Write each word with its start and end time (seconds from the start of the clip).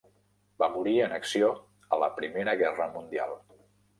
Va 0.63 0.69
morir 0.77 0.93
en 1.07 1.11
acció 1.17 1.51
a 1.97 2.01
la 2.05 2.09
Primera 2.17 2.57
Guerra 2.63 2.91
Mundial. 2.97 3.37